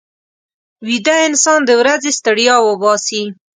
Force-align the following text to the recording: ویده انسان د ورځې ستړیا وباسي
ویده 0.87 1.15
انسان 1.27 1.59
د 1.65 1.71
ورځې 1.81 2.11
ستړیا 2.19 2.55
وباسي 2.61 3.23